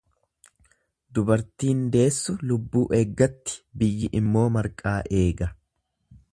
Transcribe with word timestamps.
Dubartiin 1.17 1.83
deessu 1.95 2.35
lubbuu 2.53 2.83
eeggatti 3.01 3.61
biyyi 3.83 4.13
immoo 4.23 4.47
marqaa 4.59 4.99
eega. 5.23 5.55